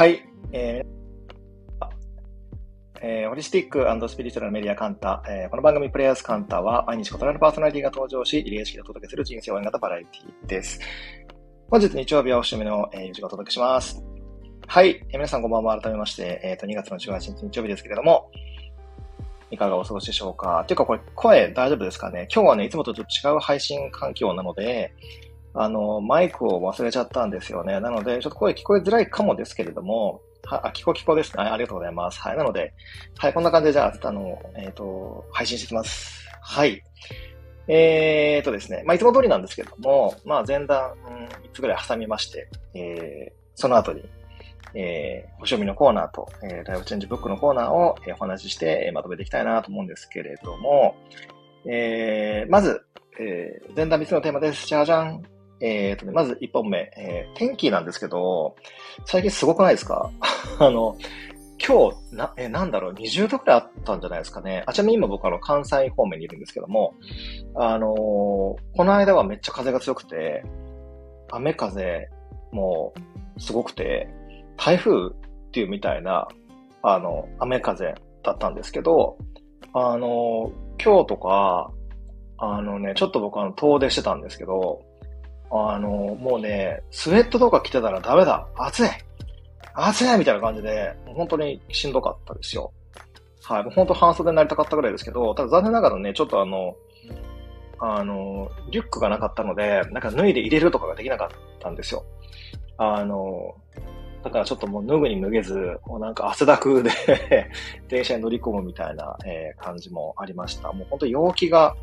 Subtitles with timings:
[0.00, 0.26] はい。
[0.52, 1.86] えー
[3.02, 10.80] えー、ホリスティックスピリチュアルメディアカンタ、えー、この番組プレイヤーズカンタは毎日異なるパーソナリティが登場し、リレー式でお届けする人生応援型バラエティです。
[11.68, 14.02] 本日日曜日はおしめの、えー、時をお届けします。
[14.66, 14.88] はい。
[14.88, 15.78] えー、皆さんこんばんは。
[15.78, 18.30] 改めまして、えっ、ー、と、2月の18日日曜日ですけれども、
[19.50, 20.64] いかがお過ごしでしょうか？
[20.66, 22.26] ていうかこれ声大丈夫ですかね？
[22.34, 24.94] 今日はね、いつもとちょっと違う配信環境なので、
[25.54, 27.80] あの、マイクを忘れちゃったんですよね。
[27.80, 31.42] なので、ちょっと声聞こえづらいかもですけれども、は、あ、聞こ聞こですね。
[31.42, 32.20] ありがとうございます。
[32.20, 32.36] はい。
[32.36, 32.72] なので、
[33.18, 36.26] はい、こんな感じで、じゃあ、あの、えっ、ー、と、配信していきます。
[36.40, 36.82] はい。
[37.68, 44.02] えーとですね、まあ、いつも通りなんですけども、まあ、前段、うん、3つぐらい挟みまして、えー、その後に、
[44.74, 50.96] えー、星読みのコーナーと、えー、ライブチェンジブックのコーナーを、えー、お話しして、えー、まとめていきたいなと思うんですけれども、
[51.64, 52.82] えー、まず、
[53.20, 54.66] えー、前段3つのテーマです。
[54.66, 55.22] じゃじゃん。
[55.60, 58.56] えっ、ー、とね、まず1本目、えー、天気なんですけど、
[59.04, 60.10] 最近すごくないですか？
[60.58, 60.96] あの、
[61.66, 64.64] 今日、な、え、なんだろう、20度くらいあったんじゃないですかね。
[64.66, 66.94] あ、ちなみに今僕あの、関西方面にいるんですけども、
[67.54, 70.42] あのー、この間はめっちゃ風が強くて、
[71.30, 72.08] 雨風
[72.50, 72.94] も
[73.38, 74.08] すごくて、
[74.56, 76.28] 台風っていうみたいな、
[76.82, 79.18] あの、雨風だったんですけど、
[79.74, 81.70] あのー、今日とか、
[82.38, 84.80] あのね、ちょっと僕あの、遠出してたんですけど、
[85.50, 88.88] あの、もうね、スウェットとか着てたらダメだ暑い
[89.74, 92.72] 暑いみたいな感じで、本当にしんどかったですよ。
[93.42, 93.64] はい。
[93.64, 96.76] もう本当半袖になりたかったぐらいですけど、ただ残念ながらね、ちょっとあの、
[97.80, 101.28] あの、リュックがなかったので、なんか脱いで入れるとかができなかっ
[101.58, 102.04] たんですよ。
[102.76, 103.54] あの、
[104.22, 105.54] だからちょっともう脱ぐに脱げず、
[105.86, 106.90] もうなんか汗だくで
[107.88, 110.72] 電車に乗り込むみたいな、えー、感じもありました。
[110.72, 111.74] もう本当陽気が、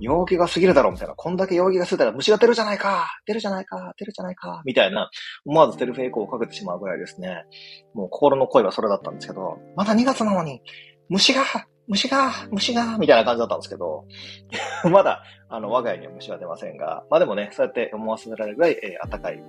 [0.00, 1.14] 陽気が過ぎるだろうみたいな。
[1.14, 5.10] こんだけ陽気が過ぎたら虫が出るじゃないか出るじゃないか出るじゃないかみたいな、
[5.44, 7.44] 思わずセルフエコーをかけてしまうぐらいですね。
[7.92, 10.62] もう心の声はそれだったんですけど、まだ2月なのに、
[11.08, 11.42] 虫が
[11.86, 14.06] 虫が、虫が、みたいな感じだったんですけど、
[14.90, 19.42] まだ、あの、我が家には虫は出ませんが、まあでもね、そうやって思わせられるぐらい、えー、暖かい、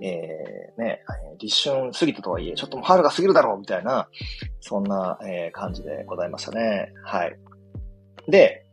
[0.00, 1.02] えー、ね、
[1.38, 4.08] 立春過ぎたとはいえ、ちょっともう春が過ぎるだろう、みたいな、
[4.60, 6.92] そんな、えー、感じでございましたね。
[7.04, 7.36] はい。
[8.28, 8.66] で、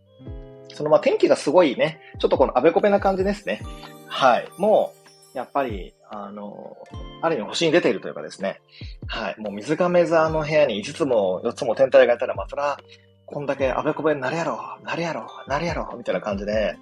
[0.73, 3.61] そのまあ天気がすごいね、ちょっとこのあべこべな感じですね。
[4.07, 4.47] はい。
[4.57, 4.93] も
[5.33, 6.77] う、やっぱり、あの、
[7.21, 8.61] ある意味星に出ているというかですね。
[9.07, 9.35] はい。
[9.39, 12.77] もう水亀座の部屋に5つも4つも天体がいたら、まあそら、
[13.25, 16.77] こんだけあべこべになるやろ、なるやろ、なるやろ、みたいな感じで、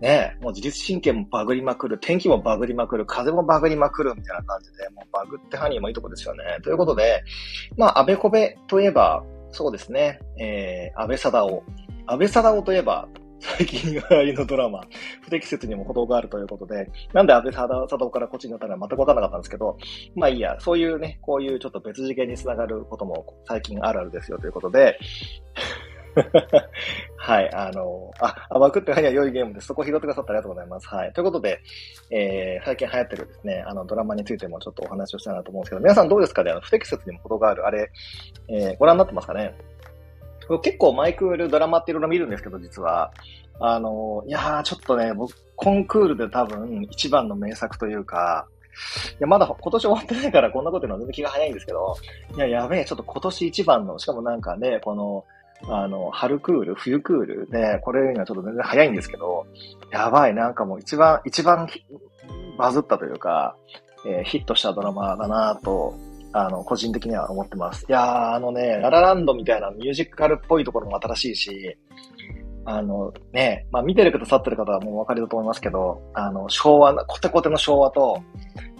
[0.00, 6.42] ねもう自律神経もバグりまくる、天気もバグりまくる、風もバグりまくる、みたいな感じで、もうバグってハニーもいいとこですよね。
[6.62, 7.22] ということで、
[7.76, 9.22] まあ、あべこべといえば、
[9.52, 11.62] そうですね、えー、安倍貞夫。
[12.06, 13.08] 安倍貞夫といえば、
[13.40, 14.82] 最近流行りのドラマ、
[15.22, 19.76] 不適切にも程があるということで、なんで安倍貞夫からこっちになったのは全くわからなかったんですけど、
[20.14, 24.98] まあいいや、そういうね、こういうちょっと別次元につながることも最近あるあるですよということで、
[27.16, 29.68] はい、あの、あ、アバクっては良いゲームです。
[29.68, 30.88] そこ拾ってくださってありがとうございます。
[30.88, 31.12] はい。
[31.12, 31.60] ということで、
[32.10, 36.50] えー、最近流行ってるですね、あの、ドラマについてもちょっとお話をしたいなと思うんですけど、皆さんどうですかね？
[36.50, 37.90] あの、不適切にも程がある、あれ、
[38.48, 39.54] えー、ご覧になってますかね？
[40.58, 43.12] 結構マイクールドラマっていろいろ見るんですけど、実は。
[43.60, 48.46] あの、いやー、ちょっとね、僕、コンクールで多分一番の名作というか、
[49.12, 51.94] いや、まだ今年終わってないからこんなこと言うのは全然気が早いんですけど、
[52.36, 55.24] いや、やべえ、ちょっと今年一番の、しかもなんかね、この、
[55.68, 59.46] あの、春クール、冬クールで、これにはちょっと全然早いんですけど、
[59.92, 61.68] やばい、なんかもう一番、一番
[62.56, 63.56] バズったというか、
[64.06, 65.94] えー、ヒットしたドラマだなと
[66.32, 67.84] あの、個人的には思ってます。
[67.88, 71.78] いやー、あのね、ララランドみたいなミュージカルっぽいところも新しいし、
[72.64, 78.22] あのね、まあ見てる方、去ってる方はもうお分かりだと思いますけど、あの、昭和コテコテの昭和と、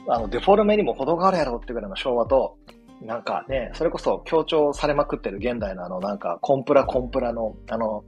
[0.08, 2.56] あの、デフォルメにも程があるやろっていうぐらいの昭和と、
[3.02, 8.04] なんかね、それこそ強調されまくってる現代のあの、なんか、コンプラコンプラの、あの、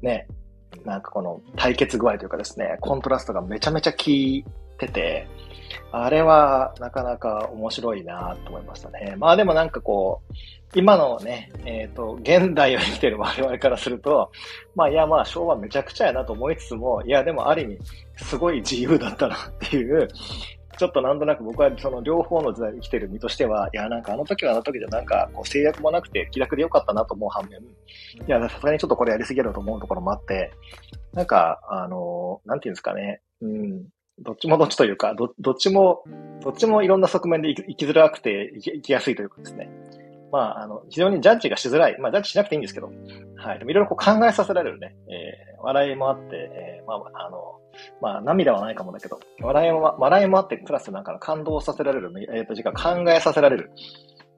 [0.00, 0.28] ね、
[0.84, 3.98] なんかこの対決具合というかですね、コントラストがめちゃめちゃ効
[4.78, 5.28] てて、
[5.90, 9.16] あれはなかなか面白いなと思いましたね。
[9.18, 10.34] まあでもなんかこう、
[10.74, 14.30] 今のね、えっ、ー、と、現代を生きてる我々からすると、
[14.74, 17.78] まあいやまあ昭和めちゃくちゃやなと思いつつも、いやでもある意味、
[18.16, 20.08] すごい自由だったなっていう、
[20.76, 30.52] ちょっとなんとなく僕はその両方の時代生きてる身としては、いやなんかあの時はあの時でなんかこう制約もなくて気楽でよかったなと思う反面、いやさすがにちょっとこれやりすぎると思うところもあって、
[31.14, 33.86] なんか、あの、なんていうんですかね、うん、
[34.20, 36.04] どっちもどっちというか、ど、どっちも、
[36.42, 39.70] どっちもいろんな側面で生きづらくて生きやすいというかですね。
[40.30, 41.98] まあ、あの、非常にジャッジがしづらい。
[41.98, 42.90] まあ、ジャッジしなくていいんですけど、
[43.36, 43.58] はい。
[43.58, 47.60] でもいろいろこう考えさせられるね、えー、笑いもあって、えー、まあ、あの、
[48.00, 53.70] まあ、涙はないかもだけど、笑いも、笑いもあって、プラスなんかの感動させられる、えっ、ー、と、時間考えさせられる、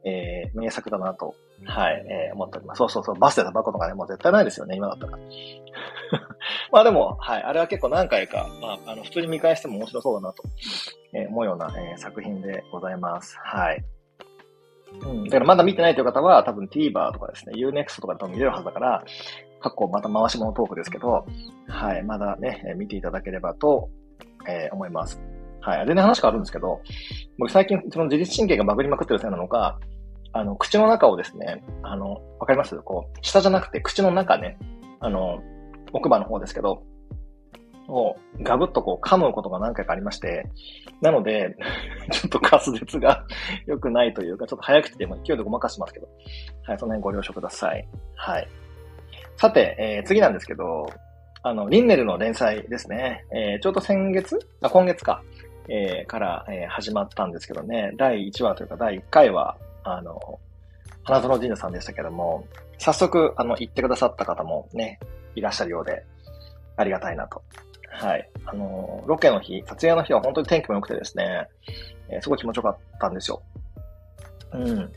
[0.04, 2.78] えー、名作だなと、はい、えー、思っております。
[2.78, 5.18] そうそうそう、バスでタバコとかね、もう絶対ないですよね、今だったら。
[6.72, 10.42] まあでも、はい、あれは結構何回か、まあ、あの、普通に見返しても面白そうだなと、
[11.12, 13.38] えー、思うような、えー、作品でございます。
[13.42, 13.84] はい。
[15.02, 15.24] うん。
[15.24, 19.04] だからまだ見てないという方は、多分 TVer とかですね、Unext とかで多分見れるはずだから、
[19.60, 21.26] 過去また回し物トークですけど、
[21.68, 23.90] はい、まだね、見ていただければと、
[24.48, 25.20] えー、思います。
[25.60, 25.86] はい。
[25.86, 26.80] 全然話変わるんですけど、
[27.38, 29.78] 僕最近、その自律神経がバグりまくってるせいなのか、
[30.32, 32.76] あの、口の中をですね、あの、わかります？
[32.76, 34.58] こう、下じゃなくて口の中ね、
[35.00, 35.40] あの、
[35.92, 36.82] 奥歯の方ですけど、
[37.88, 40.46] をガブッとこう噛むことが何回かありまして、
[41.00, 41.56] なので、
[42.12, 43.24] ちょっと滑舌が
[43.66, 46.08] 良くないというか、ちょっと早くて、勢いでごまかしてますけど、
[46.62, 47.88] はい、その辺ご了承ください。
[48.14, 48.48] はい。
[49.36, 50.86] さて、えー、次なんですけど、
[51.42, 53.24] あの、リンネルの連載ですね。
[53.32, 54.38] えー、ちょうど先月？
[54.60, 55.22] あ、今月か。
[55.72, 60.40] えー、から、えー、始まったんですけどね、第1話というか第1回は、あの、
[61.04, 62.44] 花園神社さんでしたけども、
[62.78, 64.98] 早速、あの、行ってくださった方もね、
[65.36, 66.04] いらっしゃるようで、
[66.76, 67.42] ありがたいなと。
[67.88, 68.28] はい。
[68.46, 71.46] あの、ロケの日、撮影の日は本当に天気も良くてですね、
[72.08, 73.40] えー、すごい気持ちよかったんですよ。
[74.52, 74.92] うん。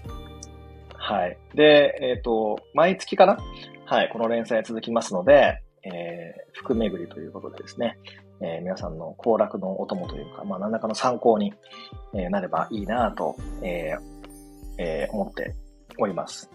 [0.96, 1.38] はい。
[1.54, 3.38] で、えっ、ー、と、毎月かな？
[3.86, 7.98] はい、この連載続きますので、えー、福巡りということでですね、
[8.42, 11.54] えー、皆さんの行楽のお供というか、まあ、何らかの参考に、
[12.14, 13.94] え、なればいいなと、え
[14.78, 15.56] えー、思って
[15.98, 16.50] おります。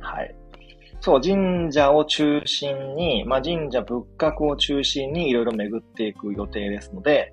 [0.00, 0.34] はい。
[1.00, 7.32] そう、神社を中心に、まあ、神社仏閣を中心にいろいろ巡っていく予定ですので、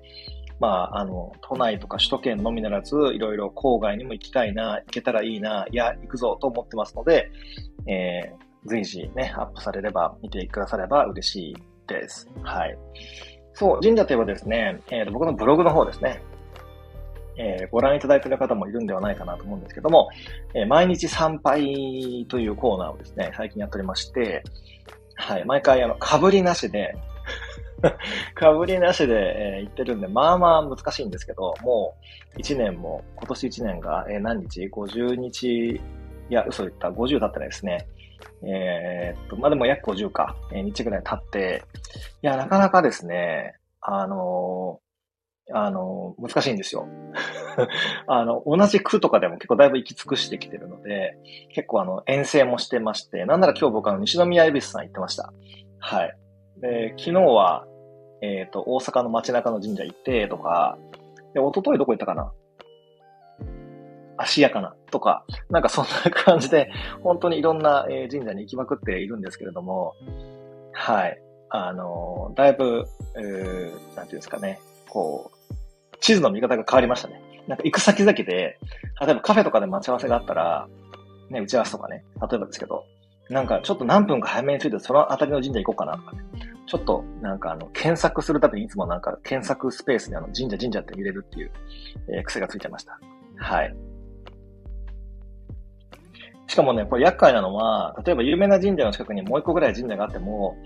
[0.58, 7.30] まあ、あの、都内とか首都圏のみならず、いろいろ郊外にも行きたいな、行けたらいいな、いや、行くぞと思ってますので、
[7.86, 11.56] えー、随時ね、アップされれば、見てくだされば嬉しい
[11.86, 12.28] です。
[12.42, 12.76] はい。
[13.58, 16.22] そう、神社といえばですね、えー、僕のブログの方ですね。
[17.36, 20.08] えー、ご覧いただいている方もいるんではないかなと思うんですけども、
[20.54, 24.44] えー、毎日参拝というコーナーをですね、最近やっておりまして、
[25.14, 26.96] はい、毎回あの、被りなしで
[28.38, 31.94] 被りなしで、えー、言ってるんで、まあまあ難しいんですけど、も
[32.36, 35.80] う1年も、今年1年が、えー、何日 ?50 日、い
[36.30, 37.86] や、嘘言った、50経ってないですね。
[38.42, 41.64] えー、っと、まあ、でも約50か、えー、日ぐらい経って、
[42.22, 44.80] いや、なかなかですね、あの
[45.52, 46.86] あの、難しいんですよ。
[48.06, 51.16] あの、同じ区とかでも結構だいぶ行き尽くしてきてるので、
[51.54, 55.32] 結構あの、遠征もしてまして、なんなら今日僕あの、西宮恵比寿さん行ってました。
[55.78, 56.16] はい。
[56.60, 57.66] で、昨日は、
[58.20, 60.76] えっ、と、大阪の街中の神社行ってとか、
[61.32, 62.32] で、一昨日どこ行ったかな
[64.18, 66.70] 芦屋かなとか、なんかそんな感じで、
[67.02, 69.94] 本当にいろんな、え神社に行きまくっているんですけれども、
[70.72, 71.20] はい。
[71.50, 72.84] あの、だいぶ、
[73.16, 77.22] えー、なんていうんですかね、こう、地図の見方が変わりましたね。
[77.46, 80.68] なんか行く先々で、例えばカフェとかで待ち合わせがあったら、
[81.30, 82.84] ね、打ち合わせとかね、例えばですけど、
[83.30, 86.22] なんかちょっと何分か早めに着いてその辺りの神社行こうかなとかね。
[86.66, 91.50] ちょっとなんかあの、検索するたびにいつもなんか検索スペースにあの、神社神社って見れるっていう、
[92.14, 93.00] えー、癖がついてました。
[93.36, 93.74] はい。
[96.48, 100.56] しかもね、これ厄介なのは、例えば有名な神社の近くにもう一個ぐらい神社があっても、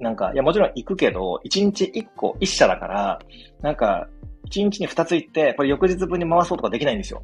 [0.00, 3.18] なんか、いやもちろん行くけど、一日一個一社だから、
[3.60, 4.08] なんか、
[4.50, 7.22] 1日に2つ行って、これ翌日分に回そうとかできないんですよ。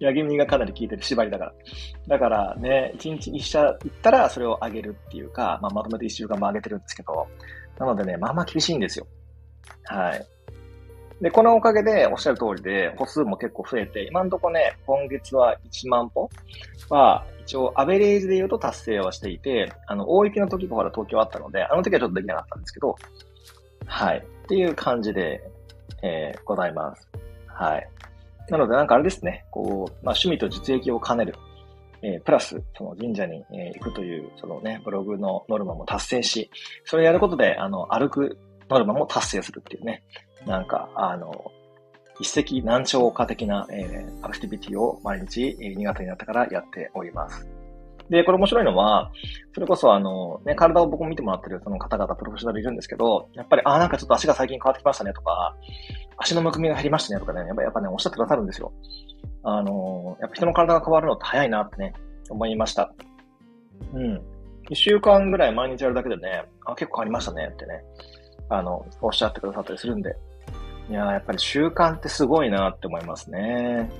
[0.00, 1.52] ヤギ耳がかなり効いてる縛りだから。
[2.08, 7.26] だからね、1日1社行ったらそれを上げるっていうか、まあ、まとめて1週間も上げてるんですけど、
[7.78, 9.06] なのでね、まあまあ厳しいんですよ。
[9.84, 10.26] はい。
[11.20, 16.30] で、このおかげでおっしゃる通りで、歩数も結構増えて、今んとこね、今月は1万歩
[16.88, 22.96] は、一応アベレージで言うと達成はしていて、あの、大雪の時がほら東京あったので、あの時はちょっとできなかったんですけど、
[23.86, 24.18] はい。
[24.18, 25.42] っていう感じで、
[26.02, 27.08] えー、ございます。
[27.46, 27.88] はい。
[28.50, 31.34] なのでなんかあれですね、こう、まあ趣味と実益を兼ねる。
[32.00, 36.50] えー、プラス、その神社に、えー、行くという、そのね、ブログのノルマも達成し、
[36.84, 38.38] それをやることで、あの、歩く
[38.70, 40.04] ノルマも達成するっていうね、
[40.46, 41.52] なんか、あの、
[42.20, 47.46] 一石難聴化的な、えー、アクティビティを毎日、えー、2月になってからやっております。
[48.10, 49.12] で、これ面白いのは、
[49.52, 55.54] それこそあの、ね、体を僕も見てもらってるその方々、プロフェッショナルいるんですけど、やっぱり、あ、なんかちょっと足が最近変わってきましたねとか、
[56.16, 58.72] 足のむくみが減りましたねとかね、やっぱやっぱね、おっしゃってくださるんですよ。
[59.42, 61.92] あの、やっぱ人の体が変わるのって早いなってね、
[62.30, 62.92] 思いました。
[63.92, 64.20] うん。
[64.70, 67.82] 一週間ぐらい毎日やるだけでね、あ、結構変わりましたねってね、
[68.48, 70.16] あの、おっしゃってくださったりするんで。
[70.88, 73.90] いややっぱり習慣ってすごいなって思いますね。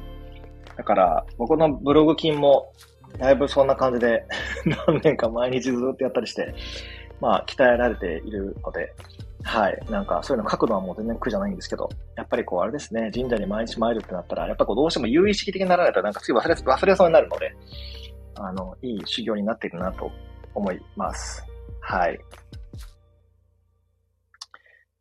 [0.77, 2.73] だから、僕のブログ金も、
[3.19, 4.25] だいぶそんな感じで
[4.87, 6.55] 何年か毎日ずっとやったりして、
[7.21, 8.95] まあ、鍛えられているので、
[9.43, 9.79] はい。
[9.91, 17.55] なんか、そういうの書くのはもう全然苦じゃないんですけど、やっぱりこう、あれですね、神社に毎日参るってなったら、やっぱこう、どうしても有意識的にならないと、なんか次忘れ、忘れそうになるので、
[18.37, 20.11] あの、いい修行になっているなと
[20.55, 21.45] 思います。
[21.81, 22.19] はい。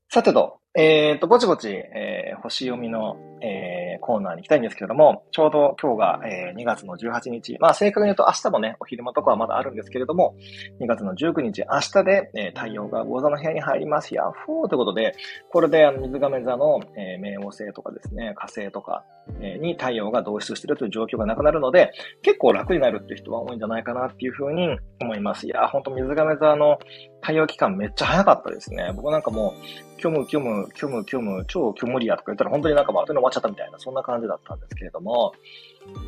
[0.09, 7.57] さてと、えっ、ー、と、ぼちぼち、えー、星読みの、えー、コーナーに行きたいんですけれども、ちょうど今日が、えー、2月の18日。
[7.59, 10.35] まあ、正確に言うと明日もね、お昼間とかはまだあるんですけれども、
[10.79, 14.15] 2月の19日、明日で、えー、太陽が魚座の部屋に入ります。
[14.15, 15.13] ヤッフーということで、
[15.51, 19.03] これで、あの、水亀座の、えー、冥王星とかですね、火星とか、
[19.41, 21.91] えー、に太陽が同出しているという状況がなくなるので、
[22.21, 25.45] 結構楽になるっていう人は多いんじゃないかなっていうふうに思います。
[25.45, 26.79] いやー、ほんと水亀座の
[27.21, 28.91] 太陽期間めっちゃ早かったですね。
[28.95, 35.33] 僕なんかもう、虚無、虚無、虚無、虚無、超虚無リアとか言ったら本当になんかまあ、後に終わっちゃったみたいな、そんな感じだったんですけれども、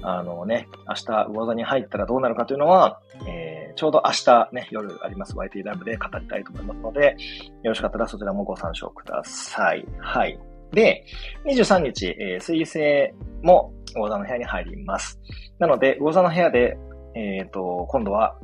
[0.02, 7.16] あのね、明日、魚座に入ったらどうなるかというのは、えー、ちょうど明日ね、夜あります YT ライブで語りたいと思いますので、
[7.64, 9.86] よろしかったらそちらもご参照ください。
[10.00, 10.40] はい。
[10.72, 11.06] で、
[11.46, 15.20] 23日、えー、水星も魚座の部屋に入ります。
[15.58, 16.78] なので、魚座の部屋で、
[17.16, 18.38] えっ、ー、と、今度は、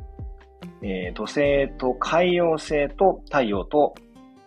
[0.81, 3.93] えー、土星と海洋星と太陽と、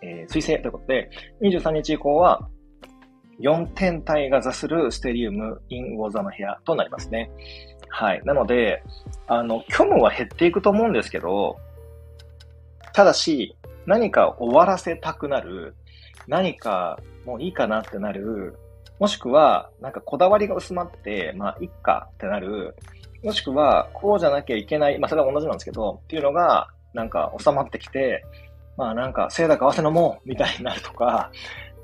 [0.01, 1.09] えー、水星ということで、
[1.41, 2.49] 23日以降は、
[3.39, 7.31] 4天体が座するステリウムイン魚座の部屋となりますね。
[7.89, 8.21] はい。
[8.23, 8.83] なので、
[9.27, 11.57] あの、虚無は減っていくと思うんですけど、
[12.93, 13.55] ただし、
[13.85, 15.75] 何か終わらせたくなる、
[16.27, 18.57] 何かもういいかなってなる、
[18.99, 22.75] もしくは、なんかこだわりが薄まって、まあ、いっかってなる、
[23.23, 28.25] もしくは、こうじゃなきゃいけない、まあ、それは同じなんですけど、っていうのが、なんか収まってきて、
[28.77, 31.31] まあなんか、せいだか合わせのもう、みたいになるとか、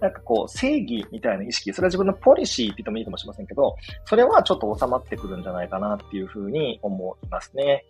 [0.01, 3.75] なんかこう、正義みたいな意識、それは自分のポリシーって言ってもいいかもしれませんけど、
[4.05, 7.85] それはちょっと収まってくるんじゃないかなっていうふうに思いますね。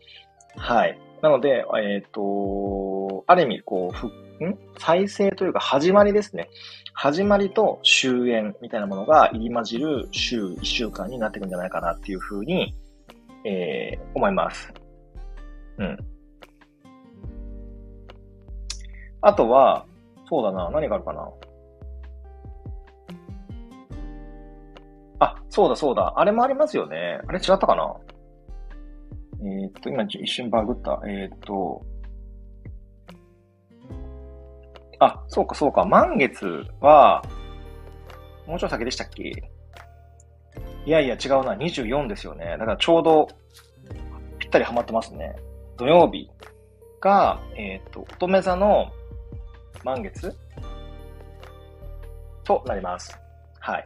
[0.55, 0.99] はい。
[1.21, 4.57] なので、えっ、ー、と、ある意味、こう、ふ、ん？
[4.77, 6.49] 再生というか始まりですね。
[6.93, 12.73] 始まりと終焉みたいなものが入り混じる週1週間になっていくんじゃないかなっていうふうに、
[13.45, 14.73] えー、思います。
[15.77, 15.97] うん。
[19.21, 19.85] あとは、
[20.29, 21.29] そうだな、何があるかな？
[25.55, 26.11] そうだそうだ。
[26.17, 27.21] あれもありますよね。
[27.29, 27.95] あれ違ったかな？
[29.39, 31.01] えー、っと、今一瞬バグった。
[31.07, 31.81] えー、っと、
[34.99, 35.85] あ、そうかそうか。
[35.85, 36.45] 満月
[36.81, 37.23] は、
[38.45, 39.23] もうちょい先でしたっけ？
[40.85, 41.55] いやいや違うな。
[41.55, 42.57] 24ですよね。
[42.59, 43.29] だからちょうど、
[44.39, 45.37] ぴったりハマってますね。
[45.77, 46.29] 土曜日
[46.99, 48.91] が、えっ、と、乙女座の
[49.85, 50.35] 満月
[52.43, 53.17] となります。
[53.61, 53.85] はい。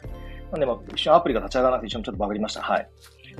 [0.51, 2.61] なんで、まあ、一瞬アプリが立ち上がらなくて一瞬ちょっとバグりました。
[2.61, 2.89] はい。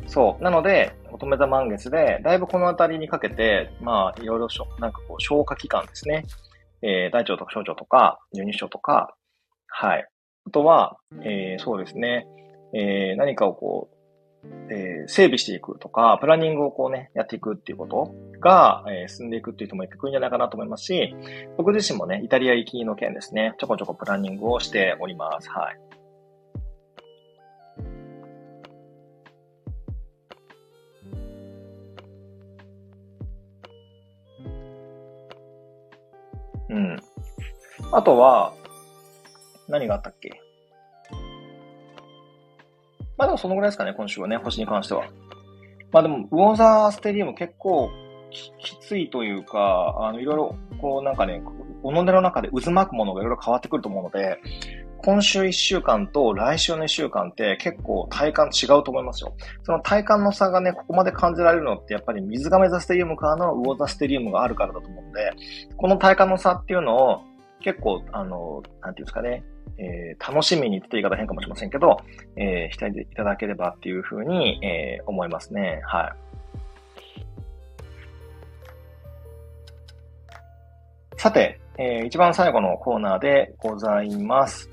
[0.07, 0.43] そう。
[0.43, 6.25] なので、乙女座満月で、だいぶこのあたりにかけて、まあ、いろいろしょ、なんかこう、消化期間ですね。
[6.81, 9.15] えー、大腸とか小腸とか、十二腸とか、
[9.67, 10.07] はい。
[10.47, 12.27] あとは、えー、そうですね。
[12.73, 13.99] えー、何かをこう、
[14.71, 21.13] えー、整備していくとか、プランニングをこうね、やっていくっていうことが、えー、進んでいくっていう人もいくんじゃないかなと思いますし、
[21.57, 25.49] 僕自身もね、イタリア行きの件ですね、ちょこちょこプランニングをしております。
[25.49, 25.88] はい。
[36.69, 36.99] うん。
[37.91, 38.53] あとは、
[39.67, 40.41] 何があったっけ？
[43.17, 45.03] まあでもそのぐらいですかね、今週はね、星に関しては。
[45.91, 47.89] まあでも、ウォーザーステディウム結構
[48.61, 51.41] きついというか、あの、いろいろ、こうなんかね、
[51.83, 54.37] おのでの中で渦巻くものがいろいろ変わってくると思うので、
[55.01, 59.33] 今週1週間と来週の1週間って結構体感違うと思いますよ。
[59.63, 65.31] その体感の差がね、ここまで感じられるのってやっぱり水亀座ステリウムからのウォーザーステリウムがあるからだと思うんで、
[65.77, 67.21] この体感の差っていうのを
[67.61, 69.43] 結構、あの、なんていうんですかね、
[69.77, 72.01] えー、楽しみにって言い方変かもしれませんけど、
[72.35, 75.81] えー、していただければっていうふうに、えー、思いますね。
[75.85, 76.11] はい。
[81.17, 84.69] さて、えー、一番最後のコーナーでございます。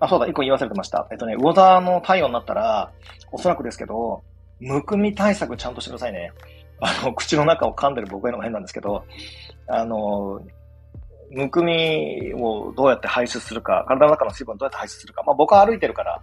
[0.00, 1.06] あ、そうだ、一個言い忘れてました。
[1.10, 2.90] えっとね、魚座の太陽になったら、
[3.30, 4.22] おそらくですけど、
[4.58, 6.32] むくみ対策ちゃんとしてくださいね。
[6.80, 9.04] あの、口の中を噛んでる僕への変なんですけど、
[9.68, 10.40] あの、
[11.30, 15.22] むくみをどうやって排出するか、体の中の水分をどうやって排出するか。
[15.24, 16.20] まあ僕は歩いてるから、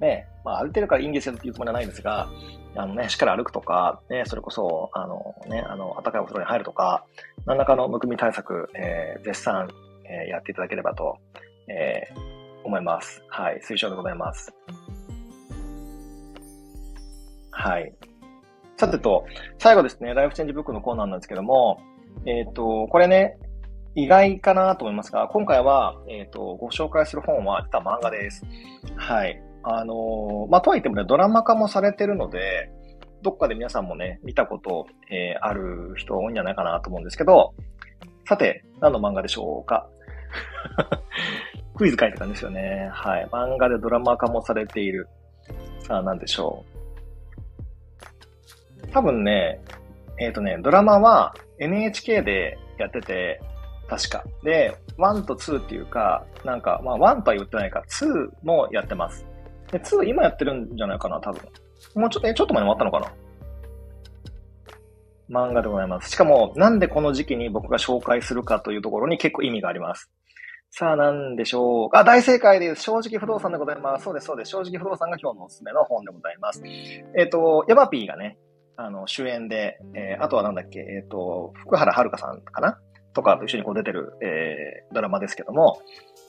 [0.00, 2.28] ね、まあ歩いてるからいいんですよっていうつもりはないんですが、
[2.74, 7.04] あのね、しっかり歩くとか、ね、それこそ、あのね、あの、暖かいお風呂に入るとか、
[7.46, 9.68] 何らかのむくみ対策、えー、絶賛、
[10.04, 11.16] えー、やっていただければと、
[11.68, 13.22] えー、思います。
[13.28, 13.60] はい。
[13.60, 14.54] 推奨でございます。
[17.50, 17.92] はい。
[18.76, 19.26] さてと、
[19.58, 21.80] 最後ですね、ライフチェンジブックのコーナーなんですけども、
[22.26, 23.36] えっ、ー、と、これね、
[23.94, 28.46] 意外かなと思いますが、今回は、えっ、ー、と、ご紹介する本は、実は漫画です。
[28.96, 29.42] はい。
[29.62, 32.70] あのー、まあ、とはいってもね、ドラマ化もされてるので、
[33.22, 37.52] どっかで皆さんもね、見たこと、えー、ある人多いんじゃないかなと思うんですけど、
[38.26, 39.88] さて、何の漫画でしょうか？
[41.80, 42.90] クイズ書いてたんですよね。
[42.92, 43.26] はい。
[43.32, 45.08] 漫画でドラマ化もされている。
[45.78, 46.62] さあ、何でしょ
[48.84, 48.88] う。
[48.88, 49.58] 多分ね、
[50.18, 53.40] えっ、ー、とね、ドラマは NHK でやってて、
[53.88, 54.22] 確か。
[54.44, 59.24] で、1と2っていうか、なんか、まあ1とは言ってないか、2もやってます。
[59.72, 61.40] で、2今やってるんじゃないかな、多分。
[61.94, 63.00] もうちょっと、え、ちょっと前に終わったのか
[65.30, 66.10] な漫画でございます。
[66.10, 70.10] しかも、なんでこの時期に僕が紹介するかというところに結構意味があります。
[70.72, 72.82] さあ、なんでしょうあ、大正解です。
[72.82, 74.04] 正直不動産でございます。
[74.04, 74.50] そうです、そうです。
[74.50, 76.62] 正直不動産が今日のおすすめの本でございます。
[76.64, 78.38] えっ、ー、と、ヤマピーがね、
[78.76, 82.78] あの、主演で、えー、あとはなんだっけ、えっ、ー、と、福原遥さんかな？
[83.12, 85.80] とかと一緒にこう出てる、えー、ドラマですけども、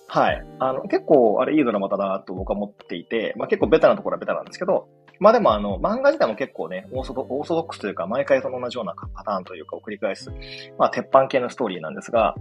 [0.07, 0.43] はい。
[0.57, 4.87] あの、結構、あれいいドラマだなと僕は思っていて、まあ結構ベタなところはベタなんですけど、
[5.19, 10.31] まあでもあの、漫画自体も結構ね、オーソドオーソドックスというか、毎回その同じようなパターンというかを繰り返す、
[10.79, 12.33] まあ鉄板系のストーリーなんですが、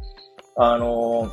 [0.56, 1.30] あの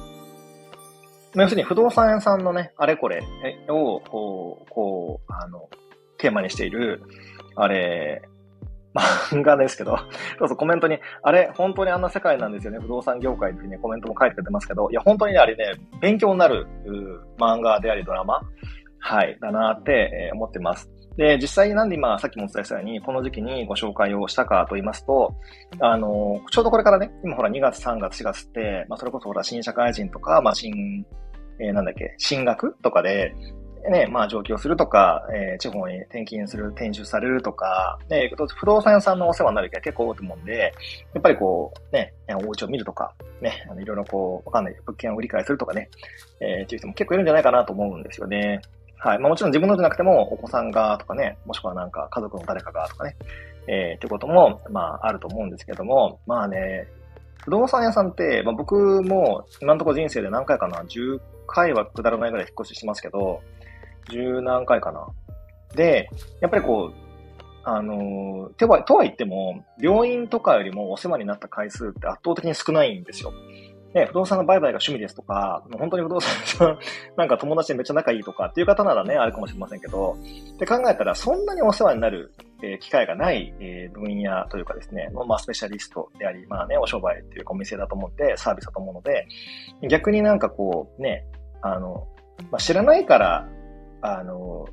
[1.36, 3.24] 要するに不動産屋さんのね、あれこれ
[3.70, 5.70] を、こう、こう、あの、
[6.18, 7.04] テーマにしている、
[7.56, 8.22] あれ、
[9.32, 9.98] 漫画ですけど、
[10.40, 16.68] そうそうコメントに、あれ、本当にあんな世界なんですよね、不動産業界っていうね、コメントも書いてくれてますけど、いや、本当にね、あれね、勉強になる
[17.38, 18.42] 漫画でありドラマ、
[19.00, 20.90] はい、だなって、え思ってます。
[21.18, 25.36] で、実際になんで今、さっきもお伝えしたように、この時期にご紹介をしたかと言いますと、
[25.80, 31.06] あの、ちょうどこれからね、今ほら2月、3月、4月って、まあそれこそほら新社会人とか、まあ新、
[31.60, 33.34] えー、なんだっけ、進学とかで、
[33.90, 40.74] ね、まあ上京するとか、えー、地方に転勤する、転出されるとか、ね、不動産屋さんのお世話になる機会結構多いと思うんで、
[41.14, 42.14] やっぱりこう、ね、
[42.46, 45.90] お家を見るとか、ね、あのいろいろこう、わかんない物件を売り買いするとかね、
[46.42, 48.62] えー、っていう人も結構いるんじゃないかなと思うんですよね。
[49.00, 49.20] はい。
[49.20, 53.16] まあもちろん自分のじゃなくても、お子さんがとかね、もしくはなんか家族の誰かがとかね、
[53.68, 56.88] えー、ってことも、まああると思うんですけども、まあね、
[57.44, 63.42] 不動産屋さんって、まあ僕も今のところ人生で何回かな、10回はくだらないぐらい引っ越ししますけど、
[64.10, 65.08] 十何回かな。
[65.76, 66.10] で、
[66.42, 67.08] やっぱりこう、
[67.64, 73.34] あの、とは、とは言っても、病院とかよりもお世話になった回数って圧倒的に少ないんですよ。
[73.98, 76.80] で、不動産の売買が趣味ですとか、本当に不動産さん、
[77.18, 80.16] なんか友達でめっちゃ仲いいとかっていう方ならね、あるかもしれませんけど、
[80.54, 82.32] って考えたら、そんなにお世話になる、
[82.62, 89.28] えー、機会がない、えー、分野というかですね、まあ、スペシャリストであり、まあね、お商売っていうかお店だと思って、サービスだと思うので、
[89.90, 91.26] 逆になんかこう、ね、
[91.62, 92.08] あの、
[92.52, 93.48] まあ、知らないから
[94.02, 94.68] あの、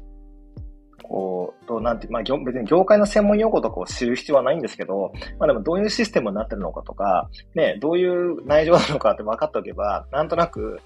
[1.09, 10.81] こう、と、なんて、まあ、別に業界の専門用語とかを知る必要はないんですけど、まあでもどういうシステムになってるのかとか、ね、どういう内情なのかって分かっておけば、なんとなく、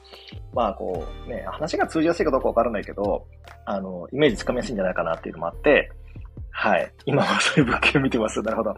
[0.53, 3.27] まあこう、ね、話が通じやすいかどうかわからないけど、
[3.65, 5.91] あの、イメージつかみやすいんじゃないかなっていうのもあって、
[6.51, 6.93] はい。
[7.07, 8.43] 今はそういう物件を見てます。
[8.43, 8.75] なるほど。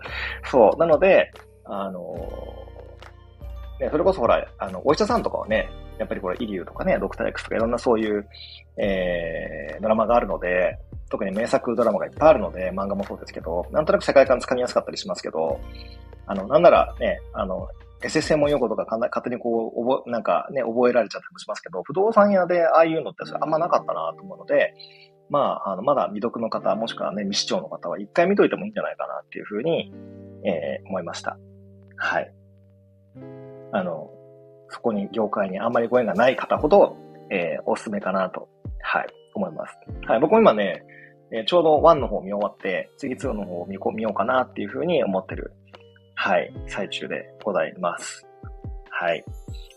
[0.50, 0.78] そう。
[0.78, 1.32] なので、
[1.64, 2.00] あの、
[3.80, 5.70] ね、それこそほら、あの、お医者さんとかはね、
[6.00, 8.26] やっぱりこれ、イリューとかね、ドクター X とかいろんなそういう、
[8.78, 10.78] えー、ドラマがあるので、
[11.10, 15.60] 特に名作ドラマがいっぱいあるので、漫画もそうですけど、なんとなく世界観つかみやすかったりしますけど、
[16.26, 17.68] あの、なんならね、あの、
[18.00, 24.72] SS 専門用語とか勝手にこう、覚なんかね、覚えられちゃったりもしますけど、不動産屋でああいうのってあんまなかったなと思うので、
[25.28, 29.92] まあ、あの、まだ未読の方、もしくはね、未視聴の方は一回見といてもいいんじゃないかなっていうふうに、
[30.44, 31.38] えー、思いました。
[31.96, 32.32] はい。
[33.72, 34.10] あの、
[34.70, 36.96] そこに業界にあんまりご縁がない方ほど、
[37.30, 38.48] えー、おすすめかなと、
[38.80, 39.76] はい、思います。
[40.06, 40.82] はい、僕も今ね、
[41.32, 45.52] えー、ちょうど1の方見終わって、次2の方を見見ようかなっていうふうに思ってる、
[46.14, 48.26] はい、最中でございます。
[48.90, 49.24] はい。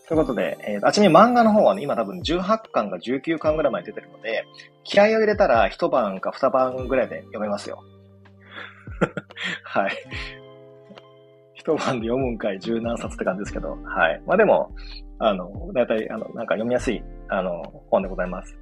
[0.07, 4.45] ということで、えー、あちなみに漫画の方はね、今多分18巻が19巻ぐらいまで出てるので、
[4.83, 7.81] 気合を入れたら一晩か二晩ぐらいで読めますよ。
[9.63, 9.91] はい。
[11.63, 14.21] 一晩で読むんかい十何冊って感じですけど、はい。
[14.27, 14.75] まあでも、
[15.19, 18.57] あの、だいたい、あの、なんか読みやすい、あの、本でございます。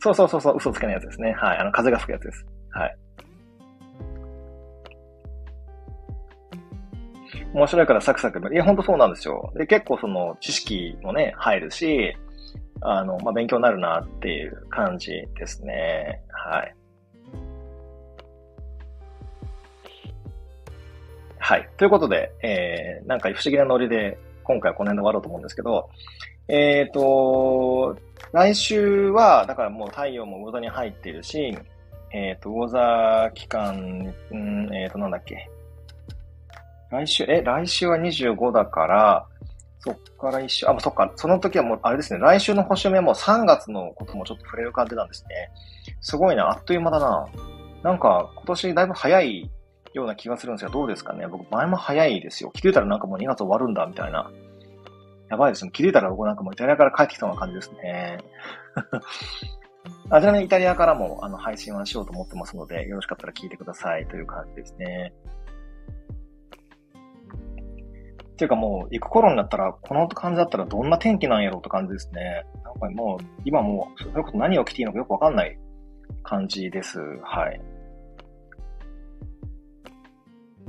[0.00, 1.32] そうそうそうそう、嘘つけないやつですね。
[1.32, 1.58] はい。
[1.58, 2.46] あの、風が吹くやつです。
[2.70, 2.96] はい。
[7.54, 8.52] 面白いからサクサク。
[8.52, 9.52] いや、ほんとそうなんですよ。
[9.56, 12.16] で、結構その、知識もね、入るし、
[12.80, 16.20] あの、まあ、勉強になるなっていう感じですね。
[16.30, 16.74] はい。
[21.48, 21.68] はい。
[21.78, 25.88] ということで、えー、なんか不思議なノリで、今回はこの辺で終わろうと思うんですけど、
[26.46, 27.96] えっ、ー、と、
[28.32, 31.56] 来週は、だからもう太陽も無駄に入っているし、
[32.12, 35.48] えっ、ー、と、ウォーザー期間、うん、えっ、ー、と、なんだっけ。
[36.90, 39.26] 来週、え、来週は25だから、
[39.78, 45.50] そっから一週、あ、そっか、その時はもう、あれですね、来週の星目も3月のこともちょっと触れる感じなんですね。
[46.02, 47.26] すごいな、あっという間だな。
[47.82, 49.50] なんか、今年だいぶ早い
[49.94, 51.26] ような気がするんですが、どうですかね？
[51.26, 52.50] 僕、前も早いですよ。
[52.52, 54.30] 気づいたらなんかもう2月終わるんだ、みたいな。
[55.30, 55.70] やばいですね。
[55.72, 58.18] 気づいたら僕なんかもうイタリアから帰ってきたような感じですね。
[60.10, 65.12] あちなみにイタリアからもあの配信はしようと思ってますので、よろしかったら聞いてくださいという感じですね。
[68.32, 72.46] っていうかもう、行く頃になったら、この感じだったらどんな天気なんやろうって感じですね。
[72.62, 75.58] なんかもう、今もう、それこそ何を着ていいのかよくわかんない
[76.22, 77.00] 感じです。
[77.24, 77.60] はい。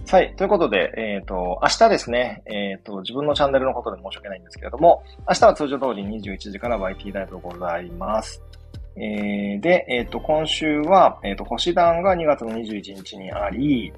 [0.07, 0.35] はい。
[0.35, 8.41] ということで、えっ、ー、と、明日ですね、えっ、ー、と、自分のチャンネルのことで申し訳ないんですけれども、明日は通常通り21時から YT ライブございます。
[8.95, 13.93] えー、で、えっ、と、今週は、えっ、と、星団が2月の21日にあり、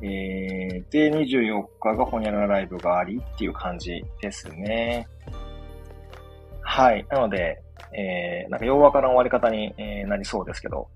[0.00, 5.06] えー、で、24日がホニャララライブがありっていう感じですね。
[6.60, 7.06] はい。
[7.10, 7.60] なので、
[7.92, 10.88] えー、なんかようわからん終わり方に、えー、なりそうですけど、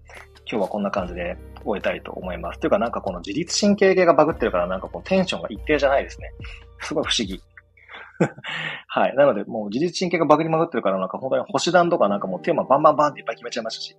[0.51, 2.61] 今日はこんな感じで終えたいと思います。
[2.61, 6.31] というかなんかこの自律神経系がバグってるからなんかこうテンションが一定じゃないですね。
[6.81, 7.41] すごい不思議。
[8.87, 9.17] はい。
[9.17, 13.97] なので、もう自律神経がバグりまぐってるから、なんか本当に星団とかなんかもうテーマバンバンバンっていっぱい決めちゃいましたし、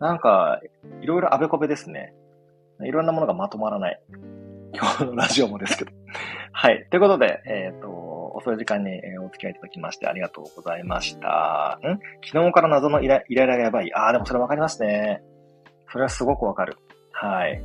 [0.00, 0.60] なんか、
[1.00, 2.14] いろいろあべこべですね。
[2.82, 4.00] いろんなものがまとまらない。
[4.74, 5.92] 今日のラジオもですけど。
[6.52, 6.86] はい。
[6.90, 11.78] ということで、えっ、ー、と、遅い時間にお付き合いいただきましてありがとうございました。
[11.82, 12.00] ん？
[12.24, 13.94] 昨日から謎のイライラがやばい。
[13.94, 15.22] ああ、でもそれわかりますね。
[15.94, 16.76] それはすごくわかる。
[17.12, 17.62] はい。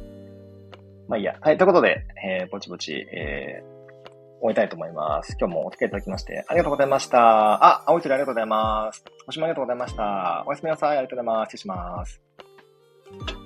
[1.08, 1.36] まあいいや。
[1.42, 1.58] はい。
[1.58, 5.36] ということで、えー、ぼちぼち、えー、終えたいと思います。
[5.39, 7.18] 今日もお付き合いいただきましてありがとうございました。
[7.20, 9.04] あ、青い鳥ありがとうございます。
[9.26, 10.44] 星もありがとうございました。
[10.46, 10.98] おやすみなさい。
[11.00, 11.58] ありがとうございます。
[11.58, 13.38] 失礼します。